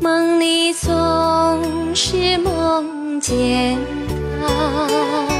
[0.00, 3.76] 梦里总是梦见
[4.40, 5.37] 他。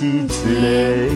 [0.00, 1.09] 季节。